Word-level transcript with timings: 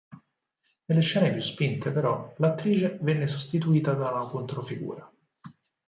Nelle 0.85 1.01
scene 1.03 1.31
più 1.31 1.41
spinte, 1.43 1.91
però, 1.91 2.33
l'attrice 2.37 2.97
venne 3.03 3.27
sostituita 3.27 3.93
da 3.93 4.09
una 4.09 4.25
controfigura. 4.25 5.07